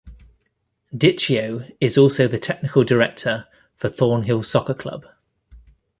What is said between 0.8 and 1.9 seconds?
Dichio